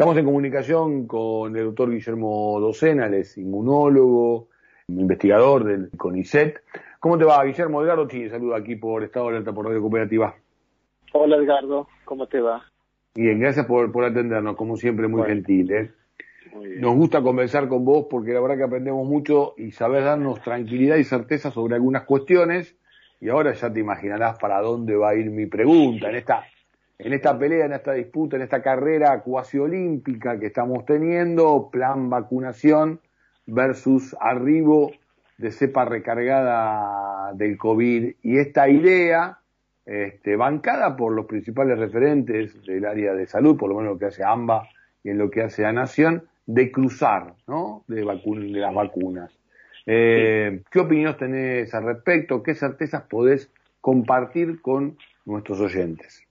Estamos 0.00 0.16
en 0.16 0.24
comunicación 0.24 1.06
con 1.06 1.54
el 1.54 1.64
doctor 1.66 1.90
Guillermo 1.90 2.58
Docena, 2.58 3.04
él 3.04 3.16
es 3.16 3.36
inmunólogo, 3.36 4.48
investigador 4.88 5.64
del 5.64 5.90
CONICET. 5.94 6.62
¿Cómo 6.98 7.18
te 7.18 7.26
va, 7.26 7.44
Guillermo? 7.44 7.82
Edgardo 7.82 8.08
Chile, 8.08 8.30
saludo 8.30 8.54
aquí 8.54 8.76
por 8.76 9.04
Estado 9.04 9.26
de 9.26 9.32
Alerta 9.32 9.52
por 9.52 9.66
Radio 9.66 9.82
Cooperativa. 9.82 10.34
Hola, 11.12 11.36
Edgardo, 11.36 11.86
¿cómo 12.06 12.26
te 12.28 12.40
va? 12.40 12.62
Bien, 13.14 13.38
gracias 13.40 13.66
por, 13.66 13.92
por 13.92 14.06
atendernos, 14.06 14.56
como 14.56 14.76
siempre, 14.76 15.06
muy 15.06 15.24
gentil. 15.24 15.70
¿eh? 15.70 15.90
Nos 16.78 16.94
gusta 16.94 17.20
conversar 17.20 17.68
con 17.68 17.84
vos 17.84 18.06
porque 18.08 18.32
la 18.32 18.40
verdad 18.40 18.56
que 18.56 18.64
aprendemos 18.64 19.06
mucho 19.06 19.52
y 19.58 19.72
sabés 19.72 20.02
darnos 20.02 20.40
tranquilidad 20.40 20.96
y 20.96 21.04
certeza 21.04 21.50
sobre 21.50 21.74
algunas 21.74 22.04
cuestiones. 22.04 22.74
Y 23.20 23.28
ahora 23.28 23.52
ya 23.52 23.70
te 23.70 23.80
imaginarás 23.80 24.38
para 24.38 24.62
dónde 24.62 24.96
va 24.96 25.10
a 25.10 25.14
ir 25.14 25.30
mi 25.30 25.44
pregunta 25.44 26.08
en 26.08 26.16
esta 26.16 26.46
en 27.02 27.12
esta 27.12 27.38
pelea, 27.38 27.66
en 27.66 27.72
esta 27.72 27.92
disputa, 27.92 28.36
en 28.36 28.42
esta 28.42 28.62
carrera 28.62 29.20
cuasi 29.20 29.58
olímpica 29.58 30.38
que 30.38 30.46
estamos 30.46 30.84
teniendo, 30.84 31.70
plan 31.70 32.10
vacunación 32.10 33.00
versus 33.46 34.16
arribo 34.20 34.92
de 35.38 35.50
cepa 35.50 35.86
recargada 35.86 37.32
del 37.34 37.56
COVID 37.56 38.14
y 38.22 38.38
esta 38.38 38.68
idea 38.68 39.38
este, 39.86 40.36
bancada 40.36 40.96
por 40.96 41.12
los 41.12 41.26
principales 41.26 41.78
referentes 41.78 42.62
del 42.66 42.84
área 42.84 43.14
de 43.14 43.26
salud, 43.26 43.56
por 43.56 43.70
lo 43.70 43.76
menos 43.76 43.94
lo 43.94 43.98
que 43.98 44.06
hace 44.06 44.22
AMBA 44.22 44.68
y 45.02 45.10
en 45.10 45.18
lo 45.18 45.30
que 45.30 45.42
hace 45.42 45.64
a 45.64 45.72
Nación, 45.72 46.24
de 46.46 46.70
cruzar 46.70 47.34
¿no? 47.46 47.84
de, 47.88 47.96
de 47.96 48.60
las 48.60 48.74
vacunas. 48.74 49.32
Eh, 49.86 50.62
¿Qué 50.70 50.78
opinión 50.78 51.16
tenés 51.16 51.72
al 51.74 51.84
respecto? 51.84 52.42
¿Qué 52.42 52.54
certezas 52.54 53.02
podés 53.02 53.50
compartir 53.80 54.60
con 54.60 54.98
nuestros 55.24 55.60
oyentes? 55.60 56.22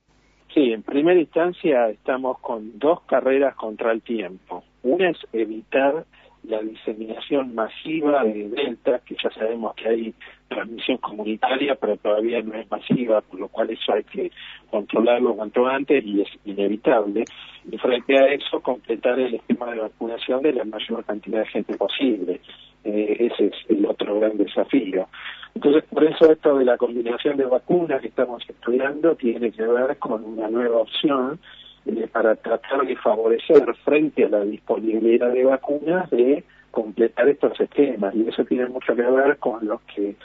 Sí, 0.54 0.74
en 0.74 0.82
primera 0.82 1.20
instancia 1.20 1.90
estamos 1.90 2.40
con 2.40 2.80
dos 2.80 3.02
carreras 3.02 3.56
contra 3.56 3.92
el 3.92 4.02
tiempo. 4.02 4.64
Una 4.82 5.10
es 5.10 5.18
evitar 5.32 6.06
la 6.44 6.62
diseminación 6.62 7.54
masiva 7.54 8.24
de 8.24 8.50
Delta, 8.50 9.00
que 9.06 9.16
ya 9.22 9.30
sabemos 9.32 9.76
que 9.76 9.90
hay 9.90 10.14
transmisión 10.48 10.98
comunitaria, 10.98 11.76
pero 11.76 11.98
todavía 11.98 12.42
no 12.42 12.56
es 12.56 12.70
masiva, 12.72 13.22
por 13.22 13.40
lo 13.40 13.50
cual 13.50 13.70
eso 13.70 13.94
hay 13.94 14.04
que 14.04 14.32
controlarlo 14.72 15.36
cuanto 15.36 15.68
antes 15.68 16.04
y 16.04 16.22
es 16.22 16.30
inevitable. 16.46 17.26
Y 17.72 17.78
frente 17.78 18.18
a 18.18 18.34
eso, 18.34 18.62
completar 18.62 19.20
el 19.20 19.36
esquema 19.36 19.72
de 19.72 19.82
vacunación 19.82 20.42
de 20.42 20.54
la 20.54 20.64
mayor 20.64 21.04
cantidad 21.06 21.42
de 21.42 21.48
gente 21.48 21.78
posible. 21.78 22.42
Eh, 22.84 23.30
ese 23.32 23.48
es 23.48 23.54
el 23.68 23.86
otro 23.86 24.20
gran 24.20 24.38
desafío. 24.38 25.08
Entonces, 25.56 25.84
por 25.92 26.04
eso 26.04 26.32
esto 26.32 26.58
de 26.58 26.66
la 26.66 26.78
combinación 26.78 27.38
de 27.38 27.46
vacunas 27.46 28.02
que 28.02 28.08
estamos 28.08 28.44
estudiando 28.48 29.16
tiene 29.16 29.52
que 29.52 29.64
ver 29.64 29.98
con 29.98 30.24
una 30.24 30.48
nueva 30.50 30.78
opción 30.78 31.40
eh, 31.86 32.08
para 32.12 32.36
tratar 32.36 32.86
de 32.86 32.96
favorecer 32.96 33.74
frente 33.84 34.26
a 34.26 34.30
la 34.30 34.42
disponibilidad 34.42 35.32
de 35.32 35.44
vacunas 35.44 36.10
de 36.12 36.44
completar 36.72 37.28
estos 37.28 37.60
esquemas. 37.60 38.16
Y 38.16 38.28
eso 38.28 38.46
tiene 38.46 38.68
mucho 38.68 38.96
que 38.96 39.02
ver 39.02 39.38
con 39.38 39.66
los 39.66 39.82
que 39.82 40.16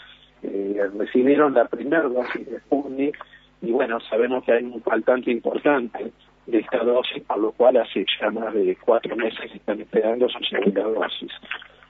eh, 0.43 0.91
recibieron 0.99 1.55
la 1.55 1.65
primera 1.67 2.03
dosis 2.03 2.49
de 2.49 2.61
Sputnik. 2.61 3.17
Y 3.63 3.71
bueno, 3.73 3.99
sabemos 4.01 4.45
que 4.45 4.53
hay 4.53 4.65
un 4.65 4.83
faltante 4.83 5.31
importante 5.31 6.13
de 6.47 6.59
esta 6.59 6.79
dosis, 6.79 7.23
por 7.23 7.39
lo 7.39 7.53
cual 7.53 7.79
hace 7.79 8.05
ya 8.21 8.31
más 8.31 8.53
de 8.53 8.77
cuatro 8.85 9.17
meses 9.17 9.51
están 9.55 9.81
esperando 9.81 10.29
su 10.29 10.39
segunda 10.45 10.83
dosis. 10.83 11.33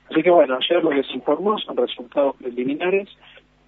Así 0.09 0.21
que 0.21 0.29
bueno, 0.29 0.57
ayer 0.61 0.83
lo 0.83 0.89
que 0.91 1.01
informó 1.13 1.57
son 1.59 1.77
resultados 1.77 2.35
preliminares 2.37 3.09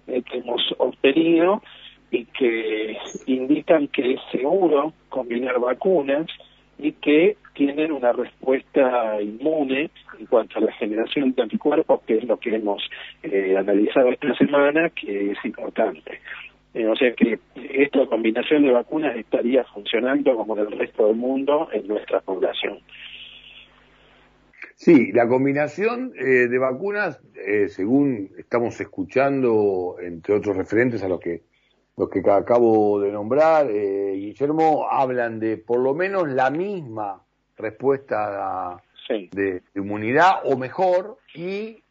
eh, 0.06 0.22
que 0.22 0.38
hemos 0.38 0.62
obtenido 0.78 1.62
y 2.10 2.24
que 2.26 2.96
indican 3.26 3.88
que 3.88 4.14
es 4.14 4.20
seguro 4.32 4.92
combinar 5.08 5.58
vacunas 5.60 6.26
y 6.78 6.92
que 6.92 7.36
tienen 7.54 7.90
una 7.92 8.12
respuesta 8.12 9.20
inmune 9.20 9.90
en 10.18 10.26
cuanto 10.26 10.58
a 10.58 10.62
la 10.62 10.72
generación 10.72 11.32
de 11.32 11.42
anticuerpos, 11.42 12.02
que 12.06 12.18
es 12.18 12.24
lo 12.24 12.38
que 12.38 12.54
hemos 12.54 12.82
eh, 13.22 13.56
analizado 13.58 14.10
esta 14.10 14.32
semana, 14.36 14.90
que 14.90 15.32
es 15.32 15.44
importante. 15.44 16.20
Eh, 16.74 16.86
o 16.86 16.94
sea 16.94 17.12
que 17.12 17.38
esta 17.56 18.06
combinación 18.06 18.62
de 18.62 18.72
vacunas 18.72 19.16
estaría 19.16 19.64
funcionando 19.64 20.36
como 20.36 20.56
en 20.56 20.66
el 20.66 20.78
resto 20.78 21.08
del 21.08 21.16
mundo 21.16 21.68
en 21.72 21.88
nuestra 21.88 22.20
población. 22.20 22.78
Sí, 24.78 25.10
la 25.10 25.26
combinación 25.26 26.12
eh, 26.16 26.46
de 26.46 26.56
vacunas, 26.56 27.20
eh, 27.34 27.68
según 27.68 28.30
estamos 28.38 28.80
escuchando, 28.80 29.96
entre 30.00 30.36
otros 30.36 30.56
referentes 30.56 31.02
a 31.02 31.08
los 31.08 31.18
que 31.18 31.42
los 31.96 32.08
que 32.08 32.22
acabo 32.30 33.00
de 33.00 33.10
nombrar, 33.10 33.68
eh, 33.68 34.12
Guillermo, 34.14 34.86
hablan 34.88 35.40
de 35.40 35.56
por 35.56 35.80
lo 35.80 35.94
menos 35.94 36.28
la 36.28 36.48
misma 36.50 37.24
respuesta 37.56 38.80
de, 39.08 39.62
inmunidad 39.74 40.42
o 40.44 40.56
mejor 40.56 41.18
y 41.34 41.82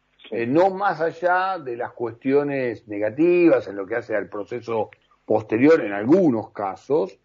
no 0.46 0.70
más 0.70 1.02
allá 1.02 1.58
de 1.58 1.76
las 1.76 1.92
cuestiones 1.92 2.88
negativas 2.88 3.68
en 3.68 3.76
lo 3.76 3.86
que 3.86 3.96
hace 3.96 4.16
al 4.16 4.30
proceso 4.30 4.88
posterior 5.26 5.84
en 5.84 5.92
algunos 5.92 6.52
casos, 6.52 7.18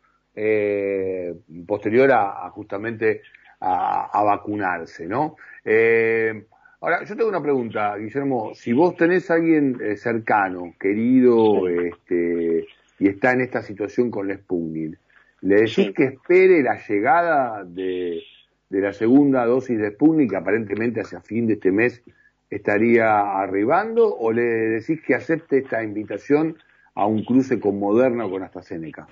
posterior 1.66 2.12
a 2.12 2.50
justamente 2.50 3.22
a, 3.64 4.24
vacunarse, 4.24 5.08
¿no? 5.08 5.38
Eh, 5.64 6.46
ahora, 6.82 7.04
yo 7.04 7.16
tengo 7.16 7.30
una 7.30 7.42
pregunta, 7.42 7.96
Guillermo. 7.98 8.52
Si 8.54 8.74
vos 8.74 8.96
tenés 8.96 9.32
a 9.32 9.36
alguien 9.36 9.78
eh, 9.82 9.96
cercano, 9.96 10.74
querido, 10.80 11.68
este, 11.70 12.66
y 13.00 13.08
está 13.08 13.32
en 13.32 13.42
esta 13.42 13.62
situación 13.62 14.12
con 14.12 14.28
la 14.28 14.36
Sputnik, 14.36 14.98
¿le 15.42 15.56
decís 15.56 15.92
que 15.96 16.06
espere 16.06 16.62
la 16.62 16.78
llegada 16.86 17.64
de, 17.64 18.22
de 18.70 18.82
la 18.82 18.94
segunda 18.94 19.46
dosis 19.46 19.80
de 19.80 19.92
Sputnik, 19.92 20.32
que 20.32 20.38
aparentemente 20.38 21.02
hacia 21.02 21.22
fin 21.22 21.48
de 21.48 21.54
este 21.54 21.72
mes 21.72 22.02
estaría 22.50 23.40
arribando, 23.40 24.16
o 24.16 24.32
le 24.32 24.44
decís 24.44 25.02
que 25.02 25.16
acepte 25.16 25.60
esta 25.60 25.84
invitación 25.84 26.58
a 26.96 27.06
un 27.06 27.24
cruce 27.24 27.60
con 27.60 27.80
Moderna 27.80 28.26
o 28.26 28.30
con 28.30 28.44
AstraZeneca? 28.44 29.08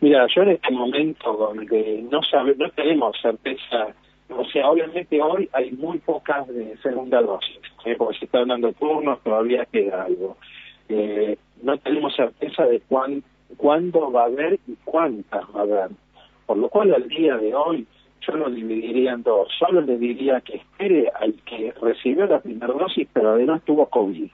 Mira, 0.00 0.26
yo 0.34 0.42
en 0.42 0.50
este 0.50 0.70
momento 0.72 1.32
donde 1.32 2.06
no 2.10 2.22
sabe, 2.22 2.54
no 2.56 2.70
tenemos 2.70 3.16
certeza, 3.20 3.88
o 4.28 4.44
sea, 4.46 4.70
obviamente 4.70 5.20
hoy 5.20 5.48
hay 5.52 5.72
muy 5.72 5.98
pocas 5.98 6.46
de 6.48 6.76
segunda 6.78 7.20
dosis, 7.20 7.60
¿eh? 7.84 7.96
porque 7.96 8.18
se 8.18 8.24
está 8.26 8.44
dando 8.44 8.72
turnos, 8.72 9.22
todavía 9.22 9.64
queda 9.66 10.04
algo. 10.04 10.36
Eh, 10.88 11.36
no 11.62 11.76
tenemos 11.78 12.14
certeza 12.14 12.64
de 12.64 12.80
cuán, 12.88 13.22
cuándo 13.56 14.10
va 14.12 14.22
a 14.22 14.26
haber 14.26 14.58
y 14.66 14.76
cuántas 14.84 15.44
va 15.54 15.60
a 15.60 15.62
haber. 15.62 15.90
Por 16.46 16.56
lo 16.56 16.68
cual 16.68 16.94
al 16.94 17.08
día 17.08 17.36
de 17.36 17.54
hoy 17.54 17.86
yo 18.20 18.36
lo 18.36 18.50
dividiría 18.50 19.12
en 19.12 19.22
dos. 19.22 19.48
Solo 19.58 19.80
le 19.80 19.98
diría 19.98 20.40
que 20.40 20.56
espere 20.56 21.10
al 21.20 21.34
que 21.44 21.72
recibió 21.80 22.26
la 22.26 22.40
primera 22.40 22.72
dosis 22.72 23.08
pero 23.12 23.30
además 23.30 23.62
tuvo 23.64 23.86
COVID. 23.86 24.30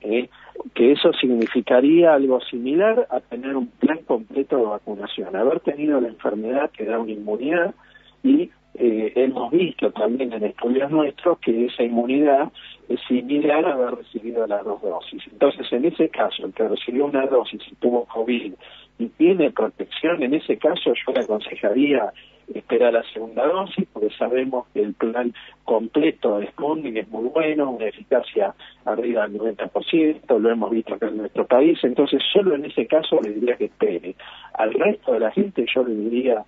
¿eh? 0.00 0.28
Que 0.74 0.92
eso 0.92 1.12
significaría 1.14 2.14
algo 2.14 2.40
similar 2.40 3.06
a 3.10 3.20
tener 3.20 3.56
un 3.56 3.68
plan 3.68 3.98
completo 4.06 4.56
de 4.56 4.64
vacunación, 4.64 5.36
haber 5.36 5.60
tenido 5.60 6.00
la 6.00 6.08
enfermedad 6.08 6.70
que 6.70 6.84
da 6.84 6.98
una 6.98 7.12
inmunidad 7.12 7.74
y 8.22 8.50
eh, 8.74 9.12
hemos 9.16 9.50
visto 9.50 9.90
también 9.90 10.32
en 10.32 10.44
estudios 10.44 10.90
nuestros 10.90 11.38
que 11.40 11.66
esa 11.66 11.82
inmunidad 11.82 12.50
es 12.88 13.00
similar 13.06 13.66
a 13.66 13.74
haber 13.74 13.96
recibido 13.96 14.46
las 14.46 14.64
dos 14.64 14.80
dosis. 14.80 15.22
Entonces, 15.30 15.70
en 15.72 15.84
ese 15.84 16.08
caso, 16.08 16.46
el 16.46 16.54
que 16.54 16.68
recibió 16.68 17.04
una 17.04 17.26
dosis 17.26 17.60
y 17.70 17.74
tuvo 17.74 18.06
COVID 18.06 18.54
y 18.98 19.06
tiene 19.08 19.50
protección, 19.50 20.22
en 20.22 20.34
ese 20.34 20.56
caso 20.56 20.92
yo 20.94 21.12
le 21.12 21.20
aconsejaría 21.20 22.12
esperar 22.54 22.92
la 22.92 23.02
segunda 23.12 23.46
dosis, 23.46 23.86
porque 23.92 24.10
sabemos 24.16 24.66
que 24.72 24.82
el 24.82 24.94
plan 24.94 25.34
completo 25.64 26.38
de 26.38 26.48
Sputnik 26.48 26.96
es 26.96 27.08
muy 27.08 27.28
bueno, 27.28 27.70
una 27.70 27.86
eficacia 27.86 28.54
arriba 28.84 29.28
del 29.28 29.40
90%, 29.40 30.38
lo 30.38 30.50
hemos 30.50 30.70
visto 30.70 30.94
acá 30.94 31.08
en 31.08 31.18
nuestro 31.18 31.46
país, 31.46 31.78
entonces 31.82 32.22
solo 32.32 32.54
en 32.54 32.64
ese 32.64 32.86
caso 32.86 33.20
le 33.20 33.30
diría 33.30 33.56
que 33.56 33.66
espere. 33.66 34.14
Al 34.54 34.72
resto 34.74 35.12
de 35.12 35.20
la 35.20 35.30
gente 35.30 35.66
yo 35.74 35.84
le 35.84 35.94
diría 35.94 36.44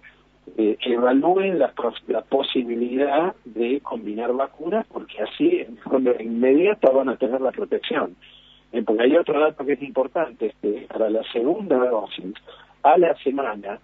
eh, 0.57 0.77
evalúen 0.83 1.59
la, 1.59 1.73
la 2.09 2.21
posibilidad 2.23 3.35
de 3.45 3.81
combinar 3.81 4.33
vacunas, 4.33 4.87
porque 4.93 5.23
así 5.23 5.65
forma 5.83 6.13
inmediata 6.21 6.91
van 6.91 7.09
a 7.09 7.17
tener 7.17 7.41
la 7.41 7.51
protección. 7.51 8.15
Eh, 8.73 8.83
porque 8.83 9.05
hay 9.05 9.17
otro 9.17 9.41
dato 9.41 9.65
que 9.65 9.73
es 9.73 9.83
importante, 9.83 10.55
que 10.61 10.87
para 10.89 11.09
la 11.09 11.23
segunda 11.33 11.77
dosis, 11.77 12.35
a 12.83 12.99
la 12.99 13.17
semana, 13.23 13.81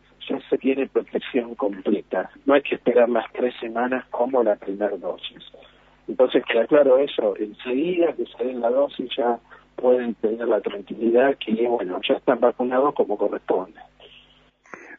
se 0.48 0.58
tiene 0.58 0.88
protección 0.88 1.54
completa. 1.54 2.30
No 2.46 2.54
hay 2.54 2.62
que 2.62 2.76
esperar 2.76 3.08
las 3.08 3.30
tres 3.32 3.54
semanas 3.60 4.04
como 4.10 4.42
la 4.42 4.56
primera 4.56 4.96
dosis. 4.96 5.42
Entonces, 6.08 6.42
queda 6.50 6.66
claro 6.66 6.98
eso, 6.98 7.36
enseguida 7.36 8.12
que 8.14 8.26
se 8.26 8.44
den 8.44 8.60
la 8.60 8.70
dosis 8.70 9.08
ya 9.16 9.38
pueden 9.76 10.14
tener 10.14 10.46
la 10.46 10.60
tranquilidad 10.60 11.36
que, 11.38 11.66
bueno, 11.66 12.00
ya 12.06 12.14
están 12.14 12.40
vacunados 12.40 12.94
como 12.94 13.16
corresponde. 13.16 13.80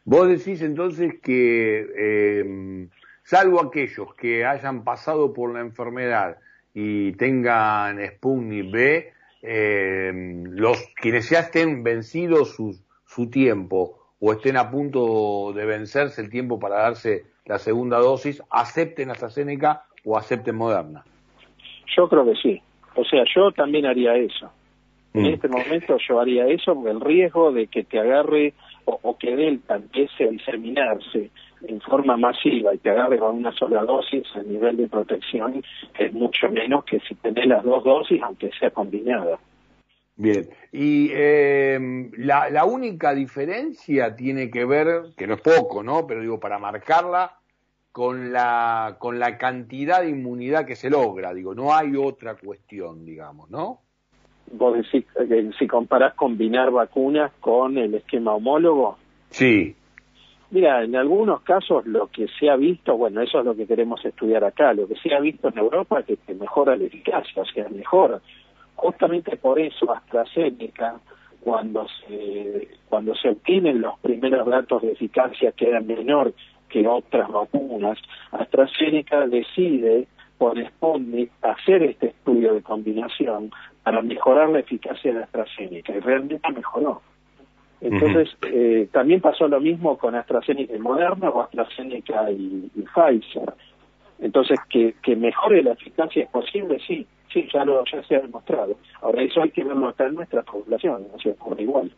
Vos 0.03 0.27
decís 0.27 0.61
entonces 0.61 1.19
que, 1.21 1.85
eh, 1.95 2.87
salvo 3.23 3.61
aquellos 3.61 4.13
que 4.15 4.45
hayan 4.45 4.83
pasado 4.83 5.33
por 5.33 5.53
la 5.53 5.61
enfermedad 5.61 6.37
y 6.73 7.11
tengan 7.13 7.99
Sputnik 8.15 8.71
B, 8.71 9.13
eh, 9.43 10.11
los 10.45 10.81
quienes 10.95 11.29
ya 11.29 11.39
estén 11.39 11.83
vencidos 11.83 12.55
su, 12.55 12.79
su 13.05 13.29
tiempo 13.29 14.00
o 14.21 14.31
estén 14.31 14.56
a 14.56 14.69
punto 14.69 15.51
de 15.53 15.65
vencerse 15.65 16.21
el 16.21 16.29
tiempo 16.29 16.59
para 16.59 16.83
darse 16.83 17.25
la 17.45 17.57
segunda 17.57 17.97
dosis, 17.97 18.41
acepten 18.51 19.09
AstraZeneca 19.09 19.83
o 20.06 20.15
acepten 20.15 20.56
Moderna. 20.56 21.03
Yo 21.97 22.07
creo 22.07 22.25
que 22.25 22.35
sí. 22.35 22.62
O 22.95 23.03
sea, 23.03 23.23
yo 23.35 23.51
también 23.51 23.85
haría 23.85 24.15
eso. 24.15 24.51
En 25.13 25.23
mm. 25.23 25.33
este 25.33 25.47
momento 25.47 25.97
yo 26.07 26.19
haría 26.19 26.47
eso 26.47 26.75
porque 26.75 26.91
el 26.91 27.01
riesgo 27.01 27.51
de 27.51 27.68
que 27.68 27.83
te 27.83 28.00
agarre 28.00 28.53
o, 28.85 29.18
que 29.18 29.35
Delta 29.35 29.75
empiece 29.75 30.24
a 30.25 30.27
diseminarse 30.27 31.31
en 31.67 31.81
forma 31.81 32.17
masiva 32.17 32.74
y 32.74 32.77
te 32.77 32.89
agarre 32.89 33.19
con 33.19 33.35
una 33.35 33.51
sola 33.53 33.83
dosis, 33.83 34.24
el 34.35 34.50
nivel 34.50 34.77
de 34.77 34.88
protección 34.88 35.63
es 35.97 36.13
mucho 36.13 36.50
menos 36.50 36.83
que 36.85 37.00
si 37.01 37.15
tenés 37.15 37.47
las 37.47 37.63
dos 37.63 37.83
dosis, 37.83 38.21
aunque 38.21 38.50
sea 38.59 38.71
combinada. 38.71 39.39
Bien, 40.21 40.47
y 40.71 41.09
em, 41.13 42.12
la, 42.15 42.47
la 42.51 42.63
única 42.65 43.15
diferencia 43.15 44.15
tiene 44.15 44.51
que 44.51 44.65
ver, 44.65 45.15
que 45.18 45.25
no 45.25 45.33
es 45.33 45.41
poco, 45.41 45.81
¿no? 45.81 46.06
Pero 46.06 46.21
digo, 46.21 46.39
para 46.39 46.59
marcarla, 46.59 47.39
con 47.91 48.31
la, 48.31 48.97
con 49.00 49.18
la 49.18 49.39
cantidad 49.39 50.03
de 50.03 50.09
inmunidad 50.09 50.68
que 50.68 50.75
se 50.75 50.91
logra, 50.91 51.33
digo, 51.33 51.56
no 51.56 51.73
hay 51.73 51.95
otra 51.95 52.35
cuestión, 52.35 53.03
digamos, 53.03 53.50
¿no? 53.50 53.79
Vos 54.51 54.77
decís, 54.77 55.07
si 55.57 55.65
comparás 55.65 56.13
combinar 56.13 56.69
vacunas 56.69 57.31
con 57.39 57.79
el 57.79 57.95
esquema 57.95 58.35
homólogo. 58.35 59.00
Sí. 59.31 59.75
Mira, 60.51 60.83
en 60.83 60.95
algunos 60.95 61.41
casos 61.41 61.83
lo 61.88 62.09
que 62.09 62.27
se 62.39 62.47
ha 62.47 62.57
visto, 62.57 62.95
bueno, 62.95 63.21
eso 63.24 63.39
es 63.39 63.45
lo 63.45 63.56
que 63.56 63.65
queremos 63.65 64.06
estudiar 64.06 64.44
acá, 64.44 64.71
lo 64.75 64.88
que 64.88 64.97
se 64.97 65.15
ha 65.15 65.19
visto 65.19 65.47
en 65.47 65.57
Europa 65.57 66.01
es 66.01 66.06
que, 66.06 66.17
que 66.17 66.35
mejora 66.35 66.75
la 66.75 66.83
eficacia, 66.83 67.41
o 67.41 67.45
sea, 67.45 67.67
mejora. 67.69 68.21
Justamente 68.81 69.37
por 69.37 69.59
eso 69.59 69.93
AstraZeneca, 69.93 70.95
cuando 71.41 71.85
se, 71.87 72.67
cuando 72.89 73.13
se 73.13 73.29
obtienen 73.29 73.79
los 73.79 73.99
primeros 73.99 74.47
datos 74.47 74.81
de 74.81 74.93
eficacia 74.93 75.51
que 75.51 75.69
eran 75.69 75.85
menor 75.85 76.33
que 76.67 76.87
otras 76.87 77.29
vacunas, 77.29 77.99
AstraZeneca 78.31 79.27
decide 79.27 80.07
por 80.39 80.57
Sputnik 80.57 81.31
hacer 81.43 81.83
este 81.83 82.07
estudio 82.07 82.55
de 82.55 82.63
combinación 82.63 83.51
para 83.83 84.01
mejorar 84.01 84.49
la 84.49 84.61
eficacia 84.61 85.13
de 85.13 85.23
AstraZeneca 85.25 85.95
y 85.95 85.99
realmente 85.99 86.51
mejoró. 86.51 87.03
Entonces, 87.81 88.35
eh, 88.51 88.87
también 88.91 89.21
pasó 89.21 89.47
lo 89.47 89.59
mismo 89.59 89.95
con 89.99 90.15
AstraZeneca 90.15 90.75
y 90.75 90.79
Moderna 90.79 91.29
o 91.29 91.41
AstraZeneca 91.41 92.31
y, 92.31 92.71
Pfizer. 92.95 93.53
Entonces, 94.17 94.59
que, 94.71 94.95
que 95.03 95.15
mejore 95.15 95.61
la 95.61 95.73
eficacia 95.73 96.23
es 96.23 96.29
posible, 96.29 96.79
sí, 96.87 97.05
sí, 97.33 97.47
ya, 97.53 97.65
lo, 97.65 97.83
ya 97.85 98.03
se 98.03 98.15
ha 98.15 98.19
demostrado. 98.19 98.77
Ahora, 99.01 99.23
eso 99.23 99.41
hay 99.41 99.51
que 99.51 99.63
verlo 99.63 99.87
acá 99.87 100.05
en 100.05 100.15
nuestra 100.15 100.43
población, 100.43 101.07
no 101.11 101.19
se 101.19 101.31
ocurre 101.31 101.63
igual. 101.63 101.91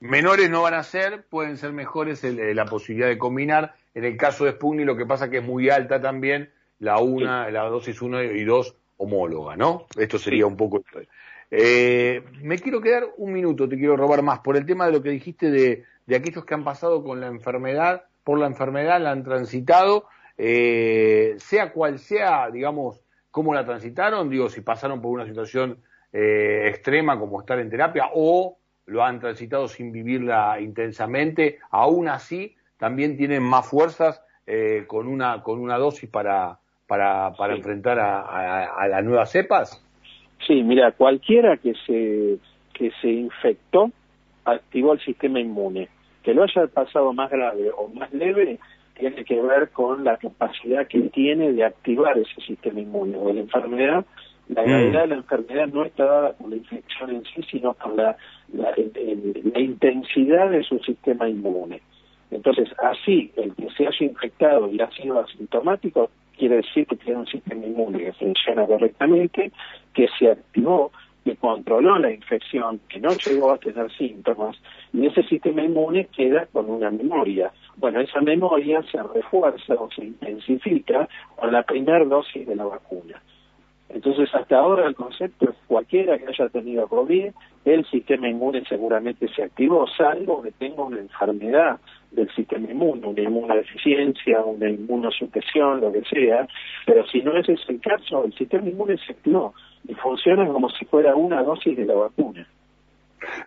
Menores 0.00 0.48
no 0.48 0.62
van 0.62 0.74
a 0.74 0.82
ser, 0.82 1.24
pueden 1.28 1.56
ser 1.56 1.72
mejores 1.72 2.22
eh, 2.22 2.54
la 2.54 2.66
posibilidad 2.66 3.08
de 3.08 3.18
combinar. 3.18 3.74
En 3.94 4.04
el 4.04 4.16
caso 4.16 4.44
de 4.44 4.52
Sputnik 4.52 4.86
lo 4.86 4.96
que 4.96 5.06
pasa 5.06 5.28
que 5.28 5.38
es 5.38 5.44
muy 5.44 5.70
alta 5.70 6.00
también 6.00 6.50
la 6.78 6.98
una, 6.98 7.50
la 7.50 7.64
dosis 7.64 8.00
1 8.00 8.22
y 8.22 8.44
2 8.44 8.76
homóloga, 8.98 9.56
¿no? 9.56 9.86
Esto 9.96 10.18
sería 10.18 10.46
un 10.46 10.56
poco... 10.56 10.84
Eh, 11.50 12.22
me 12.42 12.58
quiero 12.58 12.80
quedar 12.80 13.06
un 13.16 13.32
minuto, 13.32 13.68
te 13.68 13.76
quiero 13.76 13.96
robar 13.96 14.22
más, 14.22 14.40
por 14.40 14.56
el 14.56 14.66
tema 14.66 14.86
de 14.86 14.92
lo 14.92 15.02
que 15.02 15.10
dijiste 15.10 15.50
de, 15.50 15.84
de 16.06 16.16
aquellos 16.16 16.44
que 16.44 16.54
han 16.54 16.64
pasado 16.64 17.02
con 17.02 17.20
la 17.20 17.26
enfermedad, 17.26 18.04
por 18.22 18.38
la 18.38 18.46
enfermedad, 18.46 19.00
la 19.00 19.12
han 19.12 19.24
transitado, 19.24 20.06
eh, 20.36 21.34
sea 21.38 21.72
cual 21.72 21.98
sea, 21.98 22.50
digamos, 22.50 23.02
cómo 23.30 23.54
la 23.54 23.64
transitaron, 23.64 24.30
digo, 24.30 24.48
si 24.48 24.60
pasaron 24.60 25.00
por 25.00 25.12
una 25.12 25.26
situación 25.26 25.78
eh, 26.12 26.64
extrema 26.68 27.18
como 27.18 27.40
estar 27.40 27.58
en 27.58 27.70
terapia 27.70 28.10
o 28.14 28.58
lo 28.86 29.04
han 29.04 29.20
transitado 29.20 29.68
sin 29.68 29.92
vivirla 29.92 30.60
intensamente, 30.60 31.58
aún 31.70 32.08
así 32.08 32.56
también 32.78 33.16
tienen 33.16 33.42
más 33.42 33.68
fuerzas 33.68 34.22
eh, 34.46 34.84
con 34.86 35.06
una 35.06 35.42
con 35.42 35.60
una 35.60 35.76
dosis 35.76 36.08
para 36.08 36.58
para, 36.86 37.34
para 37.34 37.54
enfrentar 37.54 37.98
a, 38.00 38.88
las 38.88 39.04
nuevas 39.04 39.30
cepas? 39.30 39.84
Sí, 40.46 40.62
mira, 40.62 40.92
cualquiera 40.92 41.58
que 41.58 41.74
se 41.86 42.38
que 42.72 42.90
se 43.02 43.08
infectó 43.08 43.92
activó 44.44 44.94
el 44.94 45.00
sistema 45.00 45.38
inmune. 45.40 45.88
Que 46.22 46.32
lo 46.32 46.42
haya 46.42 46.66
pasado 46.66 47.12
más 47.12 47.30
grave 47.30 47.70
o 47.76 47.88
más 47.88 48.12
leve 48.12 48.58
tiene 48.98 49.24
que 49.24 49.40
ver 49.40 49.70
con 49.70 50.04
la 50.04 50.16
capacidad 50.16 50.86
que 50.86 51.00
tiene 51.00 51.52
de 51.52 51.64
activar 51.64 52.18
ese 52.18 52.40
sistema 52.40 52.80
inmune 52.80 53.16
o 53.16 53.32
la 53.32 53.40
enfermedad 53.40 54.04
la 54.48 54.62
gravedad 54.62 55.02
de 55.02 55.06
la 55.08 55.14
enfermedad 55.16 55.68
no 55.68 55.84
está 55.84 56.04
dada 56.04 56.32
por 56.32 56.48
la 56.48 56.56
infección 56.56 57.10
en 57.10 57.22
sí, 57.24 57.42
sino 57.50 57.74
por 57.74 57.94
la, 57.94 58.16
la, 58.54 58.72
intensidad 59.60 60.50
de 60.50 60.62
su 60.62 60.78
sistema 60.78 61.28
inmune. 61.28 61.82
Entonces, 62.30 62.68
así, 62.82 63.30
el 63.36 63.54
que 63.54 63.68
se 63.76 63.86
haya 63.86 64.06
infectado 64.06 64.70
y 64.72 64.80
ha 64.80 64.90
sido 64.92 65.20
asintomático, 65.20 66.10
quiere 66.36 66.56
decir 66.56 66.86
que 66.86 66.96
tiene 66.96 67.20
un 67.20 67.26
sistema 67.26 67.64
inmune 67.64 67.98
que 67.98 68.12
funciona 68.14 68.66
correctamente, 68.66 69.52
que 69.92 70.08
se 70.18 70.30
activó, 70.30 70.92
que 71.24 71.36
controló 71.36 71.98
la 71.98 72.10
infección, 72.10 72.80
que 72.88 73.00
no 73.00 73.10
llegó 73.10 73.52
a 73.52 73.58
tener 73.58 73.90
síntomas, 73.92 74.56
y 74.94 75.06
ese 75.06 75.22
sistema 75.24 75.62
inmune 75.62 76.06
queda 76.06 76.46
con 76.46 76.70
una 76.70 76.90
memoria. 76.90 77.52
Bueno, 77.78 78.00
esa 78.00 78.20
memoria 78.20 78.82
se 78.90 79.00
refuerza 79.00 79.74
o 79.74 79.88
se 79.92 80.04
intensifica 80.04 81.08
con 81.36 81.52
la 81.52 81.62
primera 81.62 82.04
dosis 82.04 82.44
de 82.44 82.56
la 82.56 82.64
vacuna. 82.64 83.22
Entonces, 83.88 84.28
hasta 84.34 84.58
ahora 84.58 84.86
el 84.86 84.96
concepto 84.96 85.48
es 85.48 85.56
cualquiera 85.66 86.18
que 86.18 86.26
haya 86.26 86.48
tenido 86.48 86.88
COVID, 86.88 87.30
el 87.64 87.86
sistema 87.86 88.28
inmune 88.28 88.64
seguramente 88.68 89.28
se 89.28 89.44
activó, 89.44 89.86
salvo 89.96 90.42
que 90.42 90.50
tenga 90.52 90.82
una 90.82 90.98
enfermedad 90.98 91.78
del 92.10 92.28
sistema 92.34 92.70
inmune, 92.70 93.06
una 93.06 93.22
inmunodeficiencia, 93.22 94.40
una 94.40 94.68
inmunosupresión, 94.68 95.80
lo 95.80 95.92
que 95.92 96.02
sea, 96.02 96.46
pero 96.84 97.06
si 97.06 97.22
no 97.22 97.36
ese 97.36 97.52
es 97.52 97.60
el 97.68 97.80
caso, 97.80 98.24
el 98.24 98.34
sistema 98.34 98.68
inmune 98.68 98.98
se 98.98 99.12
activó 99.12 99.54
y 99.86 99.94
funciona 99.94 100.46
como 100.48 100.68
si 100.70 100.84
fuera 100.84 101.14
una 101.14 101.42
dosis 101.42 101.76
de 101.76 101.86
la 101.86 101.94
vacuna. 101.94 102.46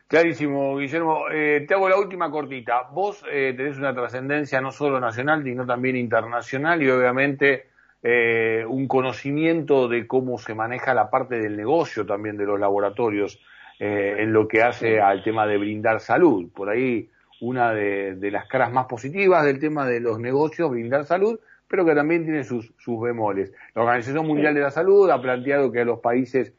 Clarísimo, 0.08 0.78
Guillermo. 0.78 1.26
Eh, 1.32 1.66
te 1.68 1.74
hago 1.74 1.88
la 1.88 1.98
última 1.98 2.30
cortita. 2.30 2.90
Vos 2.92 3.24
eh, 3.32 3.54
tenés 3.56 3.78
una 3.78 3.94
trascendencia 3.94 4.60
no 4.60 4.72
solo 4.72 5.00
nacional, 5.00 5.44
sino 5.44 5.66
también 5.66 5.96
internacional 5.96 6.82
y 6.84 6.90
obviamente 6.90 7.68
eh, 8.04 8.66
un 8.68 8.88
conocimiento 8.88 9.88
de 9.88 10.08
cómo 10.08 10.38
se 10.38 10.56
maneja 10.56 10.94
la 10.94 11.10
parte 11.10 11.40
del 11.40 11.56
negocio 11.56 12.06
también 12.06 12.36
de 12.36 12.46
los 12.46 12.60
laboratorios 12.60 13.40
eh, 13.80 14.16
en 14.20 14.34
lo 14.34 14.48
que 14.48 14.64
hace 14.64 15.00
al 15.00 15.24
tema 15.24 15.46
de 15.46 15.58
brindar 15.58 16.00
salud. 16.00 16.52
Por 16.52 16.70
ahí 16.70 17.10
una 17.40 17.74
de, 17.74 18.32
las 18.32 18.48
caras 18.48 18.72
más 18.72 18.88
positivas 18.88 19.46
del 19.46 19.60
tema 19.60 19.86
de 19.86 20.00
los 20.00 20.20
negocios, 20.20 20.72
brindar 20.72 21.06
salud, 21.06 21.40
pero 21.68 21.86
que 21.86 21.96
también 21.96 22.24
tiene 22.24 22.44
sus, 22.44 22.74
sus 22.80 23.02
bemoles. 23.02 23.54
La 23.76 23.84
Organización 23.84 24.28
Mundial 24.28 24.54
de 24.56 24.62
la 24.62 24.72
Salud 24.72 25.10
ha 25.10 25.22
planteado 25.22 25.72
que 25.72 25.82
a 25.82 25.86
los 25.86 26.00
países 26.00 26.54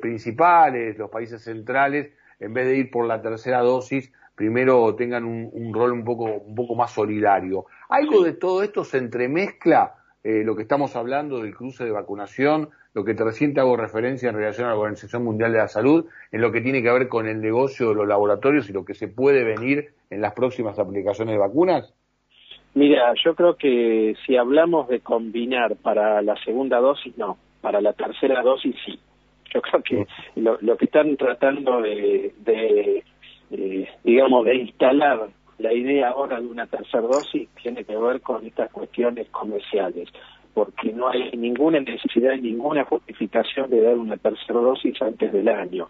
principales, 0.00 0.98
los 0.98 1.08
países 1.08 1.42
centrales, 1.42 2.10
en 2.40 2.54
vez 2.54 2.66
de 2.66 2.76
ir 2.76 2.90
por 2.90 3.06
la 3.06 3.22
tercera 3.22 3.60
dosis, 3.60 4.12
primero 4.34 4.94
tengan 4.94 5.24
un, 5.24 5.72
rol 5.72 5.92
un 5.92 6.04
poco, 6.04 6.24
un 6.24 6.54
poco 6.54 6.74
más 6.74 6.92
solidario. 6.92 7.66
¿Algo 7.88 8.22
de 8.22 8.34
todo 8.34 8.62
esto 8.62 8.84
se 8.84 8.98
entremezcla 8.98 9.94
eh, 10.22 10.42
lo 10.44 10.56
que 10.56 10.62
estamos 10.62 10.96
hablando 10.96 11.40
del 11.40 11.54
cruce 11.54 11.84
de 11.84 11.92
vacunación, 11.92 12.70
lo 12.94 13.04
que 13.04 13.14
te 13.14 13.22
recién 13.22 13.56
hago 13.60 13.76
referencia 13.76 14.28
en 14.28 14.34
relación 14.34 14.66
a 14.66 14.70
la 14.70 14.76
Organización 14.76 15.22
Mundial 15.22 15.52
de 15.52 15.58
la 15.58 15.68
Salud, 15.68 16.06
en 16.32 16.40
lo 16.40 16.50
que 16.50 16.60
tiene 16.60 16.82
que 16.82 16.90
ver 16.90 17.08
con 17.08 17.28
el 17.28 17.40
negocio 17.40 17.90
de 17.90 17.94
los 17.94 18.08
laboratorios 18.08 18.68
y 18.68 18.72
lo 18.72 18.84
que 18.84 18.94
se 18.94 19.06
puede 19.06 19.44
venir 19.44 19.90
en 20.10 20.20
las 20.20 20.32
próximas 20.32 20.80
aplicaciones 20.80 21.34
de 21.34 21.38
vacunas? 21.38 21.94
Mira, 22.74 23.14
yo 23.24 23.36
creo 23.36 23.56
que 23.56 24.16
si 24.26 24.36
hablamos 24.36 24.88
de 24.88 24.98
combinar 24.98 25.76
para 25.76 26.20
la 26.22 26.34
segunda 26.44 26.78
dosis, 26.78 27.16
no, 27.16 27.38
para 27.60 27.80
la 27.80 27.92
tercera 27.92 28.42
dosis 28.42 28.74
sí. 28.84 28.98
Yo 29.56 29.62
creo 29.62 29.82
que 29.82 30.06
lo, 30.36 30.76
que 30.76 30.84
están 30.84 31.16
tratando 31.16 31.80
de, 31.80 32.34
de 32.44 33.02
eh, 33.50 33.88
digamos, 34.04 34.44
de 34.44 34.54
instalar 34.56 35.28
la 35.58 35.72
idea 35.72 36.10
ahora 36.10 36.40
de 36.40 36.46
una 36.46 36.66
tercera 36.66 37.02
dosis 37.02 37.48
tiene 37.62 37.84
que 37.84 37.96
ver 37.96 38.20
con 38.20 38.44
estas 38.44 38.70
cuestiones 38.70 39.28
comerciales, 39.30 40.10
porque 40.52 40.92
no 40.92 41.08
hay 41.08 41.30
ninguna 41.32 41.80
necesidad 41.80 42.36
ninguna 42.36 42.84
justificación 42.84 43.70
de 43.70 43.80
dar 43.80 43.96
una 43.96 44.18
tercera 44.18 44.60
dosis 44.60 45.00
antes 45.00 45.32
del 45.32 45.48
año. 45.48 45.88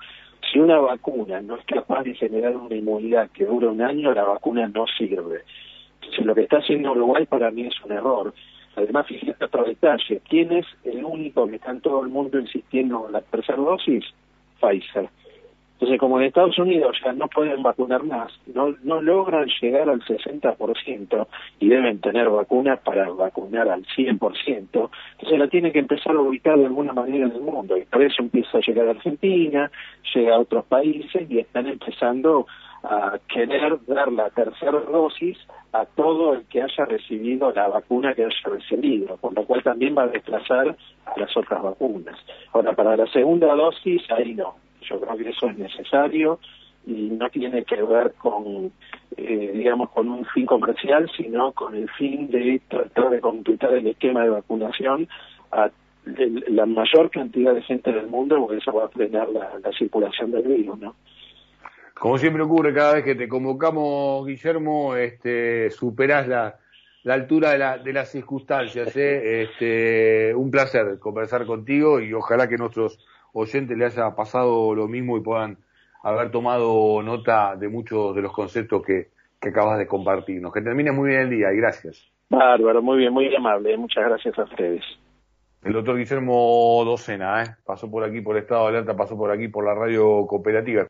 Si 0.53 0.61
una 0.61 0.79
vacuna 0.79 1.41
no 1.41 1.57
es 1.57 1.65
capaz 1.65 2.05
de 2.05 2.15
generar 2.15 2.57
una 2.57 2.77
inmunidad 2.77 3.31
que 3.31 3.47
dura 3.47 3.69
un 3.69 3.83
año, 3.83 4.13
la 4.15 4.23
vacuna 4.23 4.69
no 4.69 4.87
sirve. 4.87 5.41
Entonces, 5.97 6.25
lo 6.25 6.37
que 6.37 6.43
está 6.43 6.59
haciendo 6.59 6.93
Uruguay 6.93 7.27
para 7.27 7.51
mí 7.51 7.67
es 7.67 7.75
un 7.85 7.91
error. 7.91 8.33
Además, 8.77 9.07
fíjate 9.07 9.45
otro 9.45 9.65
detalle, 9.65 10.21
¿quién 10.29 10.53
es 10.53 10.67
el 10.85 11.05
único 11.05 11.47
que 11.49 11.57
está 11.57 11.71
en 11.71 11.81
todo 11.81 12.03
el 12.03 12.11
mundo 12.11 12.39
insistiendo 12.39 13.07
en 13.07 13.13
la 13.13 13.23
tercera 13.23 13.57
dosis? 13.57 14.05
Pfizer. 14.61 15.09
Entonces, 15.77 16.01
como 16.01 16.19
en 16.19 16.27
Estados 16.27 16.59
Unidos 16.59 16.97
ya 17.05 17.13
no 17.13 17.29
pueden 17.29 17.63
vacunar 17.63 18.03
más, 18.03 18.33
no, 18.55 18.75
no 18.83 19.03
logran 19.03 19.47
llegar 19.61 19.91
al 19.91 20.01
60% 20.01 21.27
y 21.61 21.69
deben 21.69 22.01
tener 22.01 22.31
vacunas 22.31 22.81
para 22.81 23.11
vacunar 23.11 23.69
al 23.69 23.85
100%, 23.85 24.11
entonces 24.49 25.39
la 25.39 25.49
tienen 25.49 25.73
que 25.73 25.81
empezar 25.81 26.17
a 26.17 26.21
ubicar 26.21 26.59
de 26.59 26.65
alguna 26.65 26.95
manera 26.95 27.27
en 27.27 27.33
el 27.33 27.43
mundo. 27.43 27.77
Y 27.77 27.85
por 27.85 28.03
eso 28.03 28.23
empieza 28.23 28.57
a 28.57 28.63
llegar 28.63 28.89
a 28.89 28.93
Argentina, 28.93 29.71
llega 30.15 30.37
a 30.37 30.41
otros 30.41 30.65
países 30.65 31.31
y 31.31 31.41
están 31.41 31.67
empezando 31.67 32.47
a 32.89 33.19
querer 33.29 33.79
dar 33.87 34.13
la 34.13 34.31
tercera 34.31 34.79
dosis 34.81 35.37
a 35.73 35.85
todo 35.87 36.35
el 36.35 36.45
que 36.47 36.63
haya 36.63 36.85
recibido 36.85 37.51
la 37.53 37.67
vacuna 37.69 38.15
que 38.15 38.25
haya 38.25 38.37
recibido, 38.45 39.17
con 39.17 39.35
lo 39.35 39.45
cual 39.45 39.63
también 39.63 39.97
va 39.97 40.05
a 40.05 40.09
desplazar 40.09 40.77
a 41.05 41.19
las 41.19 41.37
otras 41.37 41.63
vacunas. 41.63 42.17
Ahora, 42.53 42.75
para 42.75 42.97
la 42.97 43.07
segunda 43.09 43.55
dosis, 43.55 44.03
ahí 44.11 44.35
no. 44.35 44.55
Yo 44.83 45.01
creo 45.01 45.17
que 45.17 45.31
eso 45.31 45.49
es 45.49 45.59
necesario 45.59 46.39
y 46.87 47.11
no 47.11 47.29
tiene 47.31 47.65
que 47.65 47.83
ver 47.83 48.15
con, 48.15 48.71
eh, 49.17 49.51
digamos, 49.55 49.91
con 49.91 50.09
un 50.09 50.25
fin 50.27 50.47
comercial, 50.47 51.11
sino 51.17 51.51
con 51.53 51.75
el 51.75 51.91
fin 51.91 52.31
de 52.31 52.61
tratar 52.69 53.11
de 53.11 53.21
completar 53.21 53.75
el 53.75 53.89
esquema 53.89 54.23
de 54.23 54.31
vacunación 54.31 55.09
a 55.51 55.71
la 56.05 56.67
mayor 56.67 57.11
cantidad 57.11 57.53
de 57.53 57.63
gente 57.63 57.91
del 57.91 58.07
mundo, 58.07 58.39
porque 58.39 58.59
eso 58.59 58.73
va 58.73 58.85
a 58.85 58.89
frenar 58.89 59.29
la, 59.31 59.59
la 59.61 59.73
circulación 59.73 60.31
del 60.31 60.45
virus, 60.45 60.79
¿no? 60.79 60.95
Como 61.99 62.19
siempre 62.19 62.43
ocurre 62.43 62.75
cada 62.75 62.95
vez 62.95 63.05
que 63.05 63.15
te 63.15 63.27
convocamos, 63.27 64.27
Guillermo, 64.27 64.97
este, 64.97 65.71
superás 65.71 66.29
la, 66.29 66.57
la 67.05 67.15
altura 67.15 67.53
de, 67.53 67.59
la, 67.59 67.79
de 67.79 67.93
las 67.93 68.11
circunstancias. 68.11 68.95
¿eh? 68.97 69.43
Este, 69.43 70.35
un 70.35 70.51
placer 70.51 70.99
conversar 70.99 71.47
contigo 71.47 71.99
y 72.01 72.13
ojalá 72.13 72.49
que 72.49 72.59
nuestros 72.59 72.99
oyentes 73.33 73.79
le 73.79 73.87
haya 73.87 74.15
pasado 74.15 74.75
lo 74.75 74.89
mismo 74.89 75.17
y 75.17 75.23
puedan 75.23 75.57
haber 76.03 76.31
tomado 76.31 77.03
nota 77.03 77.57
de 77.57 77.69
muchos 77.69 78.15
de 78.15 78.23
los 78.23 78.33
conceptos 78.33 78.83
que, 78.83 79.09
que 79.41 79.49
acabas 79.49 79.79
de 79.79 79.87
compartirnos. 79.87 80.53
Que 80.53 80.61
termine 80.61 80.93
muy 80.93 81.11
bien 81.11 81.23
el 81.23 81.31
día 81.31 81.53
y 81.53 81.57
gracias. 81.57 82.07
Bárbaro, 82.29 82.83
muy 82.83 82.99
bien, 82.99 83.13
muy 83.13 83.35
amable. 83.35 83.75
Muchas 83.77 84.05
gracias 84.05 84.39
a 84.39 84.45
ustedes. 84.45 84.85
El 85.65 85.73
doctor 85.73 85.97
Guillermo 85.97 86.83
Docena, 86.85 87.43
¿eh? 87.43 87.47
pasó 87.65 87.91
por 87.91 88.05
aquí 88.05 88.21
por 88.21 88.37
Estado 88.37 88.65
de 88.65 88.69
Alerta, 88.69 88.97
pasó 88.97 89.17
por 89.17 89.33
aquí 89.33 89.49
por 89.49 89.65
la 89.65 89.75
radio 89.75 90.27
cooperativa. 90.27 90.85